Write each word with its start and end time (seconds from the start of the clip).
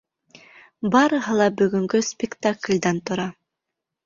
Барыһы 0.95 1.35
ла 1.41 1.49
бөгөнгө 1.59 2.01
спектаклдән 2.09 3.05
тора. 3.11 3.29